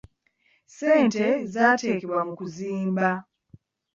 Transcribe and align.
Ssente 0.69 1.25
zaateekebwa 1.53 2.19
ku 2.27 2.33
kuzimba. 2.39 3.09